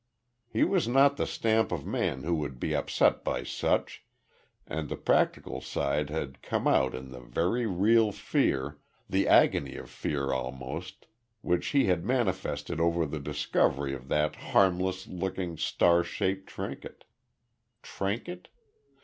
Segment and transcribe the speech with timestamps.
[0.49, 4.03] He was not the stamp of man who would be upset by such,
[4.65, 9.91] and the practical side had come out in the very real fear the agony of
[9.91, 11.05] fear almost
[11.41, 17.05] which he had manifested over the discovery of that harmless looking star shaped trinket.
[17.83, 18.47] Trinket?